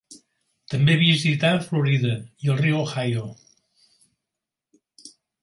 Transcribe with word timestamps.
També 0.73 0.95
visità 1.01 1.51
Florida 1.65 2.15
i 2.47 2.51
el 2.55 2.59
riu 2.63 2.79
Ohio. 2.81 3.27